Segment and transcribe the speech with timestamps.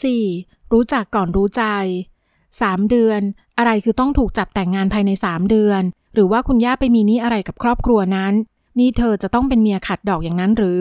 [0.00, 0.72] 4.
[0.72, 1.62] รู้จักก่อนรู้ใจ
[2.28, 2.90] 3.
[2.90, 3.20] เดือน
[3.58, 5.82] อะไรคือต้องถูกจับแต่งงานภายใน 3 เดือน
[6.14, 8.32] หรือว่าคุณย่าไปมีหนี้อะไรกับครอบครัวนั้น
[8.78, 10.80] นี่เธอจะต้องเป็นเมียขัดดอกอย่างนั้นหรือ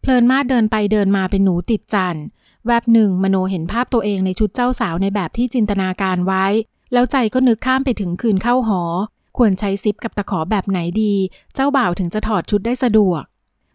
[0.00, 2.18] เพลินมาเดินไปเดินมาเป็นหนูติดจัน
[2.66, 6.46] แวบหนึ่งมโนเห็นภาพตัวเองในชุดเจ้าสาวในแบบที่จินตนาการไว้
[6.92, 8.82] แล้วใจก็นึกข้ามไปถึงคืนเข้าหอ
[9.36, 11.14] ควรใช้ซิปกับตะขอแบบไหนดี
[11.54, 13.22] เจ้าบ่าวถึงจะถอดชุดได้สะดวก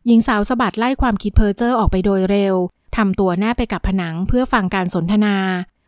[0.06, 2.56] หญิงสาวสะบัดไล่ความคิดเพ้อเจ้อออกไปโดยเร็ว
[2.96, 5.36] ทำตัวแนบไปกับผนังเพื่อฟังการสนทนา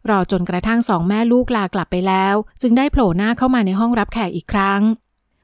[0.10, 4.82] รอจนกระทั่งสองแม่ลูกลากลับไปแล้ว จึงได้โผล่หน้าเข้ามาในห้องรับแขกอีกครั้ง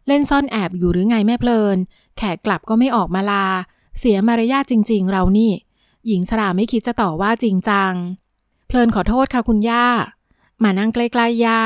[0.08, 1.78] เล่นซ่อนแอบอยู่หรือไงแม่เพลิน
[2.18, 3.46] แขกกลับก็ไม่ออกมาลา
[3.98, 5.52] เสียมารยาทจริง ๆ เรานี่
[6.08, 7.94] หญิงสราไม่คิดจะต่อว่าจริงจัง
[8.68, 9.86] เพลินขอโทษค่ะคุณย่า
[10.64, 11.62] มานั่งใกล้ๆย่า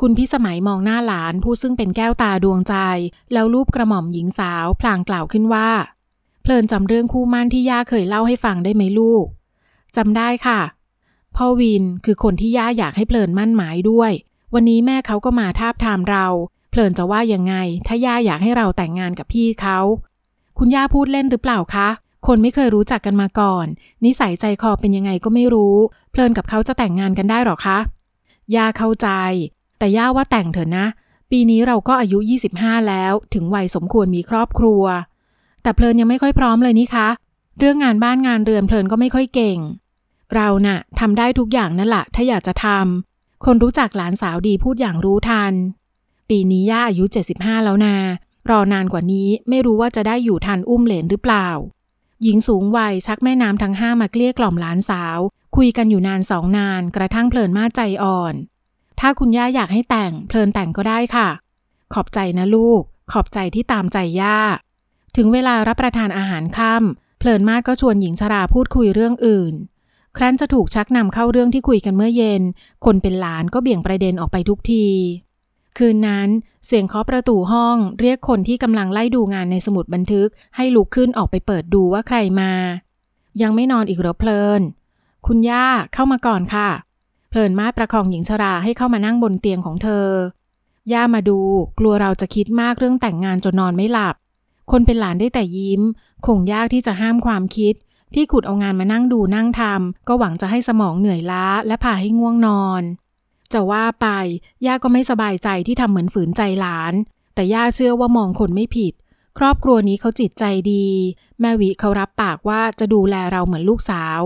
[0.00, 2.74] คุณพิสมัยมองหน้าหลานผู้ซึ่งเป็นแก้วตาดวงใจ
[3.32, 5.68] แล้วรูปกระหม่อมหญิงสาวพลางกล่าวขึ้นว่า
[6.48, 9.24] เพลินจำเรื่องคู่มั่นที่ย่าเคยเล่าให้ฟังได้ไหมลูก
[9.96, 10.60] จำได้ค่ะ
[11.36, 14.12] พ่อวินคือคนที่ย่าอยากให้เพลินมั่นหมายด้วย
[14.54, 16.26] วันนี้แม่เขาก็มาทาบทามเรา
[16.70, 17.54] เพลินจะว่ายังไง
[17.86, 19.78] ถ้าย่าอยากให้เราแต่งงานกับพี่เขา
[20.58, 21.88] คุณย่าพูดเล่นหรือเปล่าคะ
[22.26, 23.66] คนไม่เคยรู้จักกันมาก่อน
[24.04, 25.76] นิสัยใจคอเป็นยังไงก็ไม่รู้
[26.10, 27.78] เพลินกับเขาจะแต่งงานกันได้หรอคะ
[28.56, 29.08] ย่าเข้าใจ
[29.78, 30.86] แต่ย่าว่าแต่งเถอะนะ
[31.30, 32.18] ปีนี้เราก็อายุ
[32.54, 34.82] 25 แล้ว ถึงวัยสมควรมีครอบครัว
[35.66, 37.08] แต่เพลินยังไม่ค่อยพร้อมเลยนี่คะ
[37.58, 39.58] เรื่องงานบ้านงานเรือนเพลินก็ไม่ค่อยเก่ง
[40.34, 45.52] เราน่ะทำได้ทุกอย่างนั่นแหละถ้าอยากจะทำคนรู้จักหลานสาวดีพูดอย่างรู้ทัน
[46.28, 47.96] ปีนี้ย่าอายุ 75 แล้วนา
[48.50, 51.48] รอนานกว่านี้ไม่รู้ว่าจะได้อยู่ทันอุ้มเหลนหรือเปล่า
[52.22, 55.18] หญิงสูงวัยชักแม่น้ำทั้งห้ามาเกลี้ยกล่อมหลานสาว
[55.56, 58.34] คุยกันอยู่นานสองนาน กระทั่งเพลินมาใจอ่อน
[59.00, 61.28] ถ้าคุณย่าอยากให้แต่งเพลินแต่งก็ได้ค่ะ
[61.94, 64.38] ขอบใจนะลูก ขอบใจที่ตามใจย่า
[65.16, 69.54] ถึงเวลารับประทานอาหารค่ำเพลินมาดก็ชวนหญิงชราพูดคุยเรื่องอื่น
[70.16, 72.42] ครั้นจะถูกชักนำเข้าเรื่องที่คุยกันเมื่อเย็น
[72.84, 74.86] คนเป็นหลานก็เบี่ยงประเด็นออกไปทุกที
[75.78, 76.28] คืนนั้น
[76.66, 82.52] เสียงเคาะประตูห้องเรียกคนที่กำลังไล่ดูงานในสมุดบันทึก ให้ลุกขึ้นออกไปเปิดดูว่าใครมา
[83.42, 84.60] ยังไม่นอนอีกหรอเพลิน
[85.26, 86.70] คุณย่าเข้ามาก่อนค่ะ
[87.28, 91.38] เพลินมาประคองหญิงชราให้เข้ามานั่งบนเตียงของเธอย่ามาดู
[91.78, 94.16] กลัวเราจะคิดมากเรื่องแต่งงานจนนอนไม่หลับ
[94.70, 95.82] คนเป็นหลานได้แต่ยิ้ม
[96.26, 97.74] คงยากที่จะห้ามความคิด
[98.14, 102.82] ที่ขุดเอางานมานั่งดูนั่งทำก็หวังจะให้สมองเหนื่อยล้าและพาให้ง่วงนอน
[103.52, 104.06] จะว่าไป
[104.66, 106.94] ย่าก็ไม่สบายใจที่ทำเหมือนฝืนใจหลาน
[107.34, 108.92] แต่ย่าเชื่อว่ามองคนไม่ผิด
[109.38, 110.86] ครอบครัวนี้เขาจิตใจดี
[111.40, 114.20] แม่วิเขารับปากว่าจะดูแลเราเหมือนลูกสาว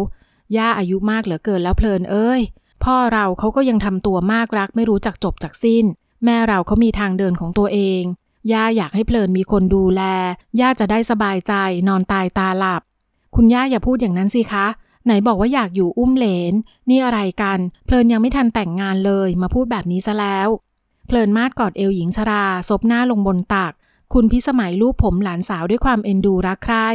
[0.57, 2.41] ย่าอายุมากเหลือเกินแล้วเพลินเอ้ย
[2.85, 5.85] พ่อเราเขาก็ยังทำตัวมากรักไม่รู้จักจบจากสิ้น
[6.25, 8.03] แม่เราเขามีทางเดินของตัวเอง
[8.53, 10.03] ย่าอยากให้เพลินมีคนดูแล
[10.61, 11.53] ย่าจะได้สบายใจ
[11.89, 12.83] นอนตายตาหลับ
[13.35, 14.67] คุณย่าอย่าพูดอย่างนั้นสิคะ
[15.05, 16.55] ไหนบอกว่าอยากอยู่อุ้มเหลน
[16.89, 20.49] นี่อะไรกัน เพลินยังไม่ทันแต่งงานเลย มาพูดแบบนี้ซะแล้ว
[21.07, 23.73] เพลินมาดกอดเอวหญิงชราซบหน้าลงบนตัก
[24.13, 26.89] คุณพิสมัยลูกผมหลานสาวด้วยความเอ็นดูรักใคร่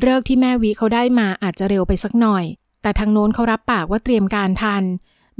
[0.00, 2.44] เลิกที่แม่วิเขาได้มาอาจจะเร็วไปสักหน่อย
[2.82, 4.84] แต่ทางโน้นเขารับปากว่าเตรียมการทัน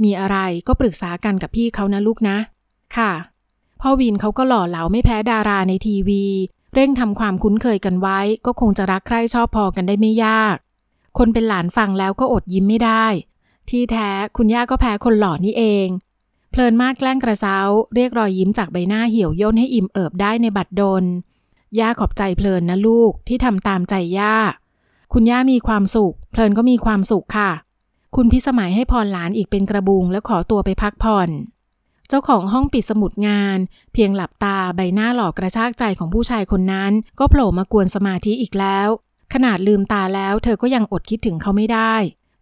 [0.03, 2.37] มีอะไรก็ปรึกษากันกับพี่เขานะลูกนะ
[2.95, 3.11] ค่ะ
[3.81, 6.25] พ่อวินเขาก็หล่อเหลาไม่แพ้ดาราในทีวี
[6.73, 10.55] เร่งทำความคุ้นเคยกันไว้ ก็คงจะรักใคร่ชอบพอกันได้ไม่ยาก
[11.17, 13.05] คนเป็นหลานฟังแล้วก็อดยิ้มไม่ได้
[13.69, 15.87] ที่แท้คุณย่าก็แพ้คนหล่อนี่เอง
[16.51, 17.59] เพลินมากแกล้งกระเซ้า
[17.95, 21.03] เรียกรอยยิ้มจากใบหน้าเหี่ยวย่นให้อิ่มเอิบได้ในบัดดล
[21.79, 24.35] ย่าขอบใจเพลินนะลูกที่ทำตามใจย่า
[25.13, 27.51] คุณย่ามีความสุข เพลินก็มีความสุขค่ะ
[28.15, 31.29] คุณพิสมัยให้พรหลานอีกเป็นกระบุงแล้วขอตัวไปพักผ่อน
[32.09, 33.57] เจ้าของห้องปิดสมุดงาน
[33.93, 38.87] เพียงหลับตาใบหน้าหลอกกระชากใจของผู้ชายคนนั้น ก็โผล่มากวนสมาธิอีกแล้ว
[39.33, 41.93] ขนาดลืมตาแล้ว เธอก็ยังอดคิดถึงเขาไม่ได้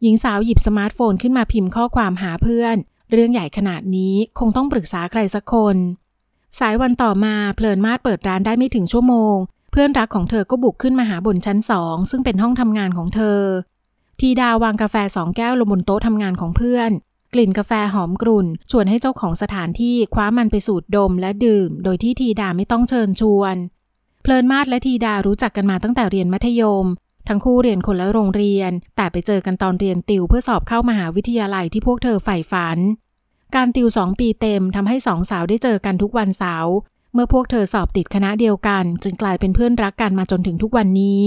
[0.01, 2.75] หญิงสาวหยิบสมาร์ทโฟนขึ้นมาพิมพ์ข้อความหาเพื่อน
[3.11, 5.77] เรื่องใหญ่ขนาดนี้คงต้องปรึกษาใครสักคน
[6.59, 9.35] สายวันต่อมาเพลินมาดเปิดร้านได้ไม่ถึงชั่วโมง
[9.71, 13.41] เพื่อนรักของเธอก็บุกขึ้นมาหาบนชั้นสองซึ่งเป็นห้องทำงานของเธอ
[14.19, 16.91] ทีดาวางกาแฟสองแก้วลงบนโต๊ะทำงานของเพื่อน
[17.37, 23.55] กลิ่นกาแฟหอมกรุ่น ชวนให้เจ้าของสถานที่คว้ามันไปสูดดมและดื่ม โดยที่ทีดาไม่ต้องเชิญชวน
[24.21, 26.85] เพลินมาดและทีดารู้จักกันมาตั้งแต่เรียนมัธยม
[27.27, 32.77] ทั้งคู่เรียนคนละโรงเรียน แต่ไปเจอกันตอนเรียนติวเพื่อสอบเข้ามหาวิทยาลัยที่พวกเธอใฝ่ฝัน
[33.55, 36.73] การติวสองปีเต็มทำให้สองสาวได้เจอกันทุกวันเสาร์
[37.13, 41.23] เมื่อพวกเธอสอบติดคณะเดียวกัน จึงกลายเป็นเพื่อนรักกันมาจนถึงทุกวันนี้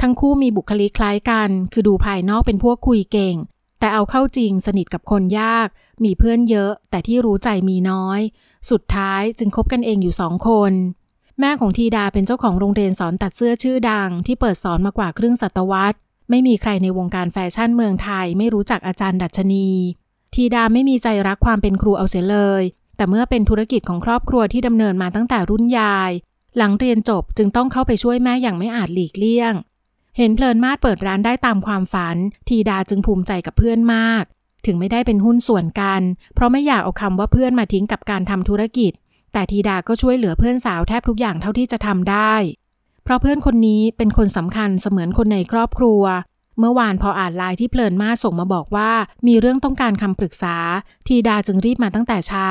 [0.00, 3.36] ทั้งคู่มีบุคลิกคล้ายกัน คือดูภายนอกเป็นพวกคุยเก่ง
[3.78, 5.68] แต่เอาเข้าจริงสนิทกับคนยาก
[6.04, 8.20] มีเพื่อนเยอะ แต่ที่รู้ใจมีน้อย
[8.70, 10.72] สุดท้ายจึงคบกันเองอยู่สองคน
[11.40, 15.96] แม่ของทีดาเป็นเจ้าของโรงเรียนสอนตัดเสื้อชื่อดัง ที่เปิดสอนมากว่าครึ่งศตวรรษ
[16.30, 19.68] ไม่มีใครในวงการแฟชั่นเมืองไทย ไม่รู้จักอาจารย์ดัชนี
[20.34, 22.62] ทีดาไม่มีใจรักความเป็นครูเอาเสียเลย
[22.96, 26.10] แต่เมื่อเป็นธุรกิจของครอบครัวที่ดำเนินมาตั้งแต่รุ่นยาย
[26.56, 29.52] หลังเรียนจบจึงต้องเข้าไปช่วยแม่อย่างไม่อาจหลีกเลี่ยง
[30.16, 32.16] เห็นเพลินมาดเปิดร้านได้ตามความฝัน
[32.48, 34.24] ทีดาจึงภูมิใจกับเพื่อนมาก
[34.66, 36.02] ถึงไม่ได้เป็นหุ้นส่วนกัน
[36.34, 38.92] เพราะไม่อยากเอาคำว่าเพื่อนมาทิ้งกับการทำธุรกิจ
[39.32, 42.34] แต่ทีดาก็ช่วยเหลือเพื่อนสาวแทบทุกอย่างเท่าที่จะทำได้
[43.04, 46.02] เพราะเพื่อนคนนี้เป็นคนสำคัญเสมือนคนในครอบครัว
[46.58, 48.90] เมื่อวานพออ่านไลน์ที่เพลินมาส่งมาบอกว่า
[49.26, 50.56] มีเรื่องต้องการคำปรึกษา
[51.06, 52.50] ทีดาจึงรีบมาตั้งแต่เช้า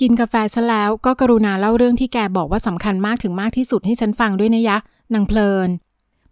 [0.00, 4.76] กินกาแฟซะแล้วก็กรุณาเล่าเรื่องที่แกบอกว่าสำคัญมากถึงมากที่สุดให้ฉันฟังด้วยนะยะ
[5.14, 5.68] นางเพลิน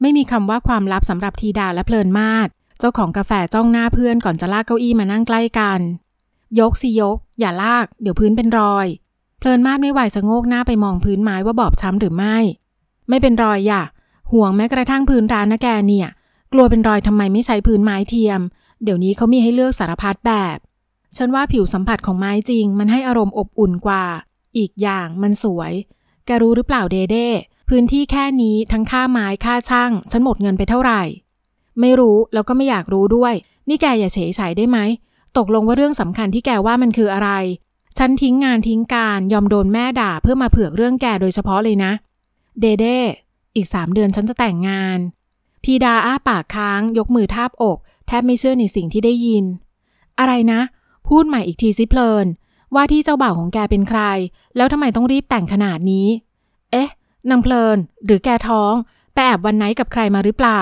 [0.01, 2.49] ไม่มีคำว่าความลับสำหรับทีดาและเพลินมาด
[2.79, 5.81] เจ้าของกาแฟจ้องหน้าเพื่อนก่อนจะลากเก้าอี้มานั่งใกล้กัน
[6.61, 8.87] ยกสิยก อย่าลาก เดี๋ยวพื้นเป็นรอย
[9.39, 12.37] เพลินมาดไม่ไหวสะโงกหน้าไปมองพื้นไม้ว่าบอบช้ำหรือไม่
[13.09, 13.83] ไม่เป็นรอยอย่า
[14.33, 16.09] ห่วงแม้กระทั่งพื้นร้านนะแกเนี่ย
[16.53, 18.41] กลัวเป็นรอยทำไมไม่ใช้พื้นไม้เทียม
[18.85, 20.59] เดี๋ยวนี้เขามีให้เลือกสารพัดแบบ
[21.17, 24.05] ฉันว่าผิวสัมผัสของไม้จริง มันให้อารมณ์อบอุ่นกว่า
[24.57, 25.73] อีกอย่างมันสวย
[26.27, 27.29] แกรู้หรือเปล่าเดเด้
[27.69, 31.03] พื้นที่แค่นี้ทั้งค่าไม้ค่าช่าง ฉันหมดเงินไปเท่าไหร่
[31.81, 33.35] ไม่รู้แล้วก็ไม่อยากรู้ด้วย
[33.69, 34.79] นี่แกอย่าเฉยใสได้ไหม
[35.37, 37.31] ตกลงว่าเรื่องสำคัญที่แกว่ามันคืออะไร
[37.99, 41.93] ฉันทิ้งงานทิ้งการยอมโดนแม่ด่าเพื่อมาเผือกเรื่องแกโดยเฉพาะเลยนะ
[42.61, 42.87] เดเด
[43.57, 44.99] อีกสามเดือนฉันจะแต่งงาน
[45.65, 49.45] ทีดาอ้าปากค้าง ยกมือทาบอก แทบไม่เชื่อในสิ่งที่ได้ยิน
[50.19, 50.61] อะไรนะ
[51.09, 52.27] พูดใหม่อีกทีสิเพลิน
[52.75, 54.01] ว่าที่เจ้าบ่าวของแกเป็นใคร
[54.57, 56.07] แล้วทำไมต้องรีบแต่งขนาดนี้
[56.73, 56.89] เอ๊ะ
[57.31, 58.73] นางเพลิน หรือแกท้อง
[59.13, 60.61] ไปแอบวันไหนกับใครมาหรือเปล่า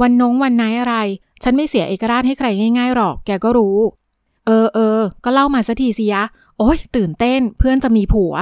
[0.00, 0.96] วันนงวันไหนอะไร
[1.42, 3.78] ฉันไม่เสียเอกราชให้ใครง่ายๆหรอก แกก็รู้
[4.46, 6.22] เออเออ ก็เล่ามาสักทีสิยะ
[6.58, 8.34] โอ๊ยตื่นเต้น เพื่อนจะมีผัว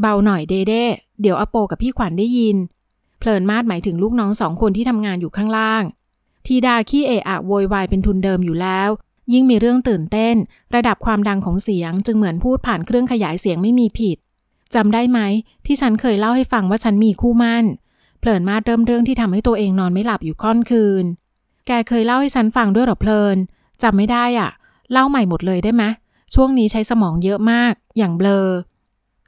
[0.00, 0.84] เบาหน่อยเดเด้
[1.20, 2.56] เดี๋ยวอโปกับพี่ขวัญได้ยิน
[3.18, 5.82] เพลินมาดหมายถึงลูกน้องสองคนที่ทำงานอยู่ข้างล่าง
[6.46, 8.88] ทีดาขี้เอะอะโวยวายเป็นทุนเดิมอยู่แล้ว
[9.32, 10.36] ยิ่งมีเรื่องตื่นเต้น
[10.74, 14.16] ระดับความดังของเสียงจึงเหมือนพูดผ่านเครื่องขยายเสียงไม่มีผิด
[14.74, 15.20] จำได้ไหม
[15.66, 17.64] ที่ฉันเคยเล่าให้ฟังว่าฉันมีคู่มั่น
[18.20, 21.04] เพลินมาเริ่มเรื่องที่ทำให้ตัวเองนอนไม่หลับอยู่ค่อนคืน
[21.66, 23.36] แกเคยเล่าให้ฉันฟังด้วยหรอเพลิน
[23.82, 24.50] จำไม่ได้อะ
[24.92, 25.84] เล่าใหม่หมดเลยได้ไหม
[26.34, 28.46] ช่วงนี้ใช้สมองเยอะมาก อย่างเบลอ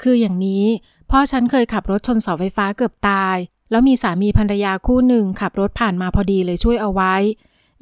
[0.03, 0.65] คืออย่างนี้
[1.11, 3.37] พ่อฉันเคยขับรถชนเสาไฟฟ้าเกือบตาย
[3.71, 7.15] แล้วมีสามีภรรยาคู่หนึ่งขับรถผ่านมาพอดีเลยช่วยเอาไว้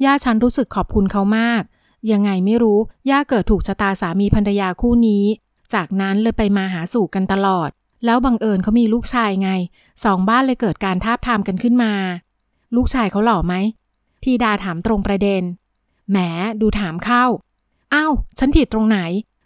[0.03, 1.61] ย่าฉันรู้สึกขอบคุณเขามาก
[2.11, 2.79] ยังไงไม่รู้
[3.09, 5.25] ย่าเกิดถูกชะตาสามีภรรยาคู่นี้
[5.75, 7.69] จากนั้นเลยไปมาหาสู่กันตลอด
[8.05, 9.49] แล้วบังเอิญเขามีลูกชายไง
[10.03, 11.93] สองบ้านเลยเกิดการทาบทามกันขึ้นมา
[12.75, 13.53] ลูกชายเขาหล่อไหม
[14.23, 15.43] ทีดาถามตรงประเด็น
[16.09, 16.17] แหม
[16.61, 17.25] ดูถามเข้า
[17.93, 18.99] อ้าว ฉันผิดตรงไหน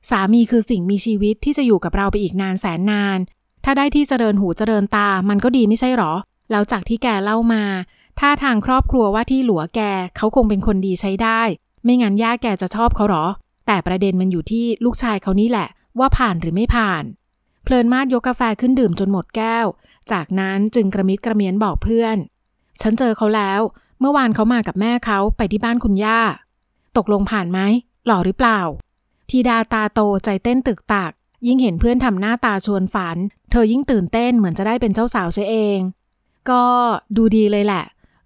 [0.10, 3.20] สามีคือสิ่งมีชีวิตที่จะอยู่กับเราไปอีกนานแสนนาน
[3.64, 6.14] ถ้าได้ที่เจริญหูเจริญตา มันก็ดีไม่ใช่หรอ
[6.52, 7.64] แล้วจากที่แกเล่ามา
[8.20, 9.82] ถ้าทางครอบครัวว่าที่หลัวแก
[10.18, 11.42] เขาคงเป็นคนดีใช้ได้
[11.84, 13.26] ไม่งั้นย่าแกจะชอบเขาหรอ
[13.68, 15.68] แต่ประเด็นมันอยู่ที่ลูกชายเขานี่แหละ
[16.00, 17.04] ว่าผ่านหรือไม่ผ่าน
[17.64, 19.66] เพลินมาดยกกาแฟขึ้นดื่มจนหมดแก้ว
[20.12, 22.18] จากนั้นจึงกระมิดกระเมียนบอกเพื่อน
[22.82, 23.62] ฉันเจอเขาแล้ว
[24.00, 26.20] เมื่อวานเขามากับแม่เขาไปที่บ้านคุณย่า
[26.98, 27.60] ตกลงผ่านไหม
[28.06, 28.60] หล่อหรือเปล่า
[29.30, 31.12] ทีดาตาโตใจเต้นตึกตัก
[31.48, 33.18] ยิ่งเห็นเพื่อนทำหน้าตาชวนฝัน
[33.52, 35.80] เธอยิ่งตื่นเต้นเหมือนจะได้เป็นเจ้าสาวเสียเอง
[36.50, 36.64] ก็
[37.16, 37.84] ดูดีเลยแหละ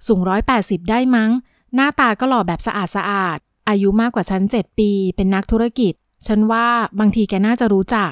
[0.07, 1.31] สูงร้อยแปดสิบได้มั้ง
[1.75, 3.37] หน้าตาก็หล่อแบบสะอาดสะอาด
[3.69, 5.93] อายุมากกว่าฉันเจ็ดปี เป็นนักธุรกิจ
[6.27, 6.67] ฉันว่า
[6.99, 8.11] บางทีแกน่าจะรู้จัก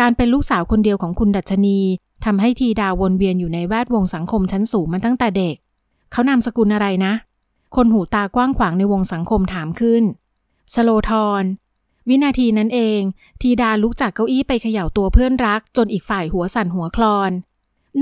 [0.00, 1.78] การเป็นลูกสาวคนเดียวของคุณดัชนี
[2.24, 5.54] ทำให้ทีดาวนเวียนอยู่ในแวดวงสังคมชั้นสูงมาตั้งแต่เด็ก
[6.12, 7.12] เขานามสกุลอะไรนะ
[7.76, 10.02] คนหูตากว้างขวางในวงสังคมถามขึ้น
[10.74, 11.12] สโลท
[11.42, 11.44] ร
[12.08, 13.00] วินาทีนั้นเอง
[13.40, 17.30] ทีดาลุกจากเก้าอี้ไปเขย่าตัวเพื่อนรัก จนอีกฝ่ายหัวสั่นหัวคลอน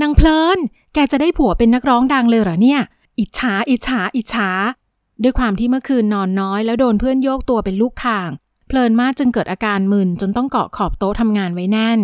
[0.01, 0.57] นางเพลิน
[0.93, 2.81] แกจะได้ผัวเป็นนักร้องดังเลยเหรอเนี่ย
[3.19, 4.49] อิจฉา อิจฉา อิจฉา
[5.23, 8.29] ด้วยความที่เมื่อคืนนอนน้อยแล้วโดนเพื่อนโยกตัวเป็นลูกข่าง
[8.67, 11.99] เพลินมากจึงเกิดอาการมึนจนต้องเกาะขอบโต๊ะทำงานไว้แน่น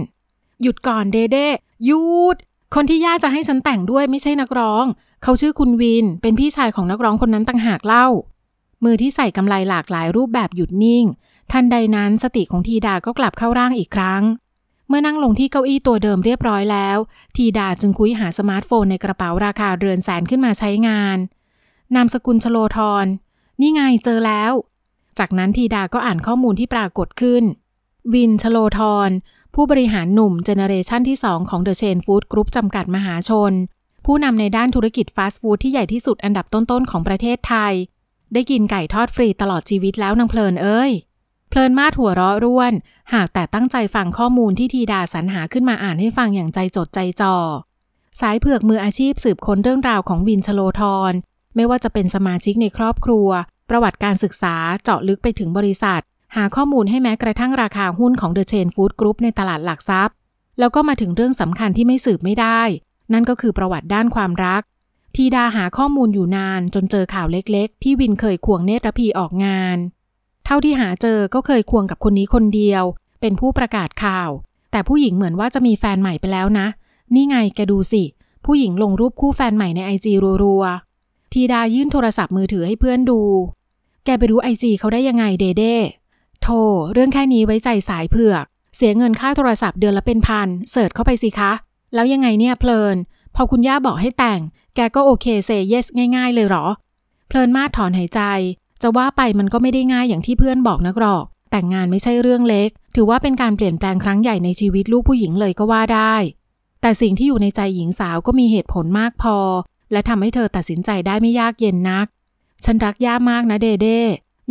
[0.62, 1.48] หยุดก่อนเดเด้
[1.86, 2.04] หยุ
[2.34, 2.36] ด
[2.76, 4.86] คนที่ย่าจะให้ฉันแต่งด้วยไม่ใช่นักร้อง
[5.24, 8.08] เขาชื่อคุณวิน เป็นพี่ชายของนักร้องคนนั้นต่างหากเล่า
[8.84, 11.06] มือที่ใส่กำไลหลากหลายรูปแบบหยุดนิ่ง
[11.52, 14.24] ทันใดนั้นสติของทีดาก็กลับเข้าร่างอีกครั้ง
[14.88, 16.98] เมื่อนั่งลงที่เก้าอี้ตัวเดิมเรียบร้อยแล้ว
[17.36, 21.18] ทีดาจึงคุ้ยหาสมาร์ทโฟนในกระเป๋าราคาเรือนแสนขึ้นมาใช้งาน
[21.96, 23.08] นามสกุลชโลทร
[23.62, 24.52] นี่ไงเจอแล้ว
[25.20, 27.44] จากนั้นทีดาก็อ่านข้อมูลที่ปรากฏขึ้น
[28.14, 29.10] วินชโลทร
[29.56, 33.54] ผู้บริหารหนุ่มเจเนเรชันที่ 2 ของ The Chain Food Group จำกัดมหาชน
[34.06, 37.74] ผู้นำในด้านธุรกิจฟาสต์ฟู้ดที่ใหญ่ที่สุดอันดับต้นๆของประเทศไทย
[38.34, 40.92] ได้กินไก่ทอดฟรีตลอดชีวิตแล้วนางเพลินเอ้ย
[41.50, 42.74] เพลินมาดหัวเราะร่วน
[43.14, 47.36] หากแต่ตั้งใจฟังข้อมูลที่ทีดาสรรหาขึ้นมาอ่านให้ฟังอย่างใจจดใจจ่อ
[48.20, 51.14] สายเผือกมืออาชีพสืบค้นเรื่องราวของวินชโลทร
[51.56, 53.30] ไม่ว่าจะเป็นสมาชิกในครอบครัว
[53.70, 56.02] ประวัติการศึกษาเจาะลึกไปถึงบริษัท
[56.36, 60.16] หาข้อมูลให้แม้กระทั่งราคาหุ้นของ The Chain Food Group ในตลาดหลักทรัพย์
[60.60, 62.62] แล้วก็มาถึงเรื่องสำคัญที่ไม่สืบไม่ได้
[63.14, 64.62] นั่นก็คือประวัติด้านความรัก
[65.16, 69.78] ทีดาหาข้อมูลอยู่นานจนเจอข่าวเล็กๆ ที่วินเคยควงเนตรพีออกงาน
[70.46, 72.84] เท่าที่หาเจอก็เคยควงกับคนนี้คนเดียว
[73.22, 74.30] เป็นผู้ประกาศข่าว
[74.72, 76.68] แต่ผู้หญิงเหมือนว่าจะมีแฟนใหม่ไปแล้วนะ
[77.14, 78.04] นี่ไงแกดูสิ
[78.46, 80.93] ผู้หญิงลงรูปคู่แฟนใหม่ในไอจีรัวๆ
[81.34, 83.22] ทีดายื่นโทรศัพท์มือถือให้เพื่อนดู
[84.06, 85.76] แกไปรู้ไอจีเขาได้ยังไงเดเด้
[86.42, 86.60] โธ่
[86.94, 88.44] เรื่องแค่นี้ไว้ใจสายเผือก
[88.76, 91.52] เสียเงินค่าโทรศัพท์เดือนละเป็นพัน เสิร์ชเข้าไปสิคะ
[91.94, 92.96] แล้วยังไงเนี่ยเพลิน
[93.36, 94.40] พอคุณย่าบอกให้แต่ง
[94.76, 95.86] แกก็โอเคเซเยส
[96.16, 96.66] ง่าย ๆ เลยเหรอ
[97.28, 98.22] เพลินมาถอนหายใจ
[98.82, 106.16] จะว่าไปมันก็ไม่ได้ง่ายอย่างที่เพื่อนบอกนักหรอก แต่งงานไม่ใช่เรื่องเล็ก ถือว่าเป็นการเปลี่ยนแปลงครั้งใหญ่ในชีวิตลูกผู้หญิงเลยก็ว่าได้
[106.82, 109.38] แต่สิ่งที่อยู่ในใจหญิงสาวก็มีเหตุผลมากพอ
[109.94, 112.08] และทำให้เธอตัดสินใจได้ไม่ยากเย็นนัก
[112.66, 114.00] ฉันรักย่ามากนะเดเด้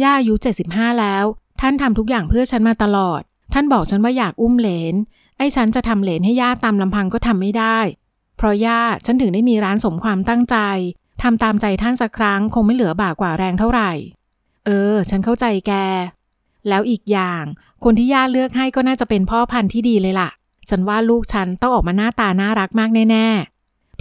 [0.03, 0.35] ย่าอายุ
[0.67, 1.25] 75 แล้ว
[1.61, 3.21] ท่านทำทุกอย่างเพื่อฉันมาตลอด
[3.53, 4.95] ท่านบอกฉันว่าอยากอุ้มเหลน
[5.39, 7.79] ไอ้ฉันจะทำเหลนให้ย่าตามลำพังก็ทำไม่ได้
[8.37, 10.57] เพราะย่าฉันถึงได้มีร้านสมความตั้งใจ
[11.23, 13.91] ทำตามใจท่านสักครั้งคงไม่เหลือบากกว่าแรงเท่าไหร่
[14.65, 15.73] เออ ฉันเข้าใจแก
[16.69, 17.45] แล้วอีกอย่าง
[17.85, 20.31] คนที่ย่าเลือกให้ก็น่าจะเป็นพ่อพันธุ์ที่ดีเลยล่ะ
[20.71, 23.52] ฉันว่าลูกฉันต้องออกมาหน้าตาน่ารักมากแน่ๆ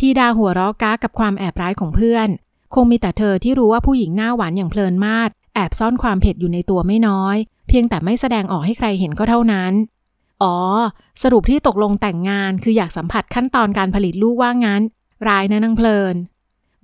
[0.02, 2.28] ที่ดาหัวเราะก้ากับความแอบร้ายของเพื่อน
[2.74, 9.74] คงมีแต่เธอที่รู้ว่าผู้หญิงหน้าหวานอย่างเพลินมาดแอบซ่อนความเผ็ดอยู่ในตัวไม่น้อย เพียงแต่ไม่แสดงออกให้ใครเห็นก็เท่านั้น
[10.42, 10.56] อ๋อ
[11.24, 14.82] สรุปที่ตกลงแต่งงานคืออยากสัมผัสขั้นตอนการผลิตลูกว่างั้น
[15.28, 16.16] ร้ายนะนางเพลิน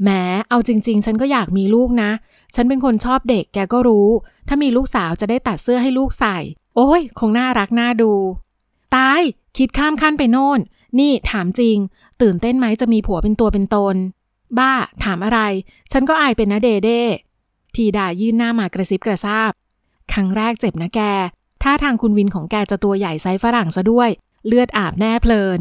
[0.02, 0.10] แหม
[0.50, 2.12] เอาจริง ๆ ฉันก็อยากมีลูกนะ
[2.56, 4.08] ฉันเป็นคนชอบเด็กแกก็รู้
[4.48, 6.38] ถ้ามีลูกสาวจะได้ตัดเสื้อให้ลูกใส่
[6.76, 8.12] โอ้ย คงน่ารักน่าดู
[8.96, 9.22] ตาย
[9.58, 10.60] คิดข้ามขั้นไปโน่น
[11.00, 11.78] นี่ถามจริง
[12.22, 13.96] ตื่นเต้นไหมจะมีผัวเป็นตัวเป็นตน
[14.58, 14.74] บ้า
[15.04, 15.40] ถามอะไร
[15.92, 16.90] ฉันก็อายเป็นนะเดเด
[17.76, 19.52] ทีดายื่นหน้ามากระซิบกระซาบ
[20.12, 21.02] ครั้งแรกเจ็บนะแก
[21.64, 24.10] ถ้าทางคุณวินของแกจะตัวใหญ่ไซส์ฝรั่งซะด้วย
[24.48, 25.60] เลือดอาบแน่เพลิน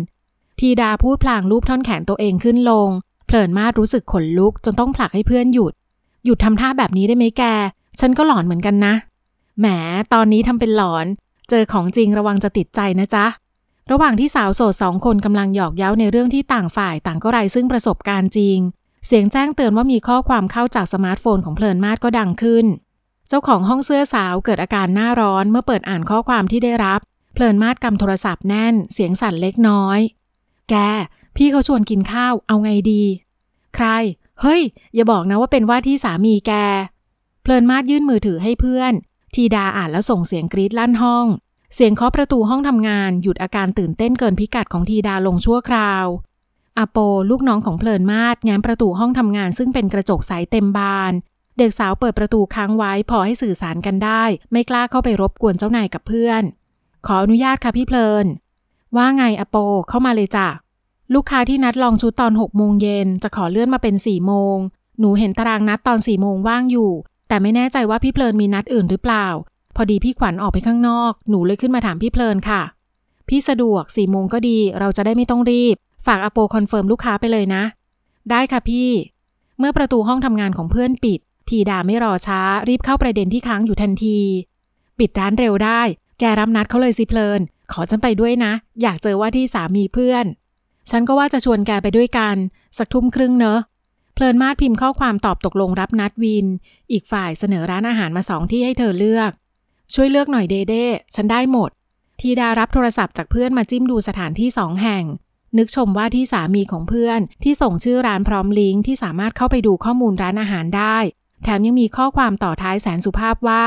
[0.59, 2.89] ทีดาพูดพลางรูปท่อนแขนตัวเองขึ้นลง
[3.27, 5.73] เพลินมากรู้สึกขนลุกจนต้องผลักให้เพื่อนหยุด
[6.25, 7.43] หยุดทำท่าแบบนี้ได้ไหมแก
[8.01, 8.95] ฉันก็หลอนเหมือนกันนะ
[9.59, 9.67] แหม
[10.13, 11.07] ตอนนี้ทำเป็นหลอน
[11.51, 13.27] เจอของจริงระวังจะติดใจนะจ๊ะ
[13.93, 18.59] ระหว่างที่สาวโสดสองคนกำลังหยอกเย้าในเรื่องที่ต่างฝ่ายต่างก็ไร้ซึ่งประสบการณ์จริง
[19.07, 22.67] เสียงแจ้งเตือนว่ามีข้อความเข้าจากสมาร์ทโฟนของเพลินมาดก็ดังขึ้น
[23.29, 27.01] เจ้าของห้องเสื้อสาวเกิดอาการหน้าร้อนเมื่อเปิดอ่านข้อความที่ได้รับ
[27.35, 29.99] เพลินมาดกำโทรศัพท์แน่น เสียงสั่นเล็กน้อย
[30.71, 30.75] แก
[31.37, 33.05] พี่เขาชวนกินข้าว เอาไงดี
[33.75, 33.87] ใคร
[34.41, 34.63] เฮ้ย
[34.95, 36.53] อย่าบอกนะว่าเป็นว่าที่สามีแก
[37.43, 38.93] เพลินมาดยื่นมือถือให้เพื่อน
[39.35, 41.27] ทีดาอ่านแล้วส่งเสียงกรีดลั่นห้อง
[41.79, 46.07] เสียงเคาะประตูห้องทำงานหยุดอาการตื่นเต้นเกินพิกัดของทีดาลงชั่วคราว
[46.79, 46.99] อโป
[47.31, 51.13] ลูกน้องของเพลินมาดแง้มประตูห้องทำงานซึ่งเป็นกระจกใสเต็มบาน
[51.59, 56.43] เด็กสาวเปิดประตูค้างไว้พอให้สื่อสารกันได้ ไม่กล้าเข้าไปรบกวนเจ้านายกับเพื่อน
[57.07, 58.27] ขออนุญาตค่ะพี่เพลิน
[58.97, 59.57] ว่าไงอโป
[59.89, 60.49] เข้ามาเลยจ้ะ
[61.15, 64.57] ลูกค้าที่นัดลองชุดตอน6โมงเย็นจะขอเลื่อนมาเป็น4โมง
[64.99, 66.91] หนูเห็นตารางนัดตอน4โมงว่างอยู่
[67.29, 69.27] แต่ไม่แน่ใจว่าพี่เพลินมีนัดอื่นหรือเปล่า
[69.77, 72.63] พอดีพี่ขวัญออกไปข้างนอก หนูเลยขึ้นมาถามพี่เพลินค่ะ
[73.29, 77.63] พี่สะดวก4โมงก็ดี เราจะได้ไม่ต้องรีบ ฝากอโป confirm ลูกค้าไปเลยนะ
[78.31, 78.91] ได้ค่ะพี่
[79.59, 84.19] เมื่อประตูห้องทำงานของเพื่อนปิด ทีดาไม่รอช้า รีบเข้าประเด็นที่ค้างอยู่ทันที
[84.99, 85.81] ปิดร้านเร็วได้
[86.21, 87.41] แกรับนัดเขาเลยสิเพลิน
[87.73, 88.53] ขอฉันไปด้วยนะ
[88.83, 90.25] อยากเจอว่าที่สามีเพื่อน
[90.91, 92.37] ฉันก็ว่าจะชวนแกไปด้วยกัน
[92.79, 93.59] สักทุ่มครึ่งเนอะ
[94.15, 96.47] เพลินมาดพิมพ์ข้อความตอบตกลงรับนัดวิน
[96.93, 99.31] อีกฝ่ายเสนอร้านอาหารมาสองที่ให้เธอเลือก
[99.95, 101.71] ช่วยเลือกหน่อยเดเด้ฉันได้หมด
[102.21, 105.05] ทีดารับโทรศัพท์จากเพื่อนมาจิ้มดูสถานที่สองแห่ง
[105.59, 110.97] นึกชมว่าที่สามีของเพื่อน ที่ส่งชื่อร้านพร้อมลิงก์ที่สามารถเข้าไปดูข้อมูลร้านอาหารได้
[111.43, 113.65] แถมยังมีข้อความต่อท้ายแสนสุภาพว่า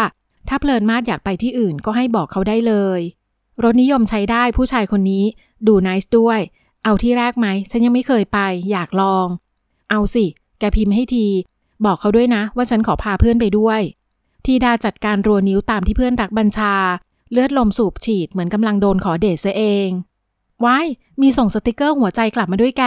[0.47, 2.99] ถ้าเพลินมาดอยากไปที่อื่นก็ให้บอกเขาได้เลย
[3.63, 5.25] รถนิยมใช้ได้ผู้ชายคนนี้
[5.67, 6.39] ดูไนส์ด้วย
[6.83, 8.39] เอาที่แรกไหมฉันยังไม่เคยไป
[8.71, 9.27] อยากลอง
[9.89, 10.25] เอาสิ
[10.59, 11.27] แกพิมพ์ให้ที
[11.85, 13.81] บอกเขาด้วยนะ ว่าฉันขอพาเพื่อนไปด้วย
[14.45, 16.73] ทีดาจัดการรัวนิ้วตามที่เพื่อนรักบัญชา
[17.31, 19.89] เลือดลมสูบฉีดเหมือนกำลังโดนขอเดทเสียเอง
[20.65, 20.85] ว้าย
[21.21, 22.83] มีส่งสติกเกอร์หัวใจกลับมาด้วยแก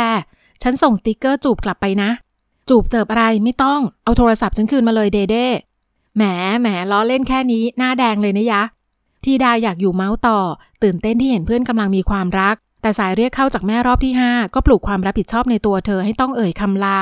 [0.63, 2.11] ฉันส่งสติกเกอร์จูบกลับไปนะ
[2.69, 5.47] จูบเจิบอะไรไม่ต้อง เอาโทรศัพท์ฉันคืนมาเลยเดเด้
[6.17, 6.23] แหม
[6.61, 8.63] แหมล้อเล่นแค่นี้หน้าแดงเลยนะยะ
[9.25, 10.39] ทีดาอยากอยู่เมาส์ต่อ
[10.83, 17.01] ตื่นเต้นที่เห็นเพื่อนกำลังมีความรัก แต่สายเรียกเข้าจากแม่รอบที่ห้าก็ปลุกความรับผิดชอบในตัวเธอให้ต้องเอ่ยคำลา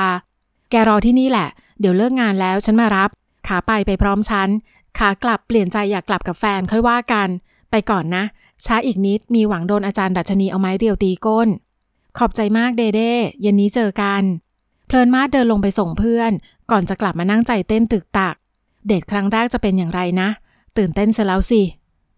[0.69, 1.47] แกรอที่นี่แหละ
[1.79, 3.09] เดี๋ยวเลิกงานแล้วฉันมารับ
[3.51, 4.49] ขาไปไปพร้อมฉัน
[4.97, 7.29] ขากลับเปลี่ยนใจอยากกลับกับแฟนค่อยว่ากัน
[7.71, 8.23] ไปก่อนนะ
[8.65, 11.47] ช้าอีกนิดมีหวังโดนอาจารย์ดัชนีเอาไม้เรียวตีก้น
[12.17, 14.23] ขอบใจมากเดเด้เย็นนี้เจอกัน
[14.87, 16.31] เพลินมาเดินลงไปส่งเพื่อน
[16.71, 18.35] ก่อนจะกลับมานั่งใจเต้นตึกตัก
[18.87, 20.29] เดทครั้งแรกจะเป็นอย่างไรนะ
[20.77, 21.61] ตื่นเต้นซะแล้วสิ